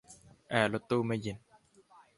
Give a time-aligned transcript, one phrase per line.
[0.49, 1.37] แอร์รถยนต์ไม่เย็น